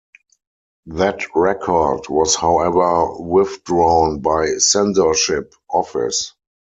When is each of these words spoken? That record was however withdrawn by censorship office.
That 0.87 1.19
record 1.35 2.09
was 2.09 2.33
however 2.33 3.11
withdrawn 3.21 4.19
by 4.19 4.47
censorship 4.57 5.53
office. 5.69 6.33